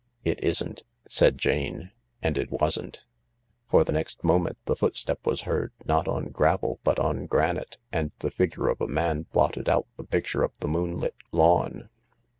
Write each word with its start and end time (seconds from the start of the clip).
"It 0.23 0.43
isn't," 0.43 0.83
said 1.07 1.37
Jane. 1.37 1.91
And 2.23 2.35
it 2.35 2.49
wasn't. 2.49 3.05
For 3.69 3.83
the 3.83 3.91
next 3.91 4.23
moment 4.23 4.57
the 4.65 4.75
footstep 4.75 5.23
was 5.27 5.41
heard, 5.41 5.73
not 5.85 6.07
on 6.07 6.29
gravel, 6.29 6.79
but 6.83 6.97
on 6.97 7.27
granite, 7.27 7.77
and 7.91 8.11
the 8.17 8.31
figure 8.31 8.67
of 8.69 8.81
a 8.81 8.87
man 8.87 9.27
blotted 9.31 9.69
out 9.69 9.85
the 9.97 10.03
picture 10.03 10.41
of 10.41 10.57
the 10.57 10.67
moon 10.67 10.99
lit 10.99 11.13
lawn. 11.31 11.89